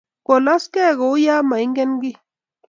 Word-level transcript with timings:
Kolaskei 0.25 0.93
kouyo 0.99 1.35
maingen 1.49 1.91
kiy 2.01 2.17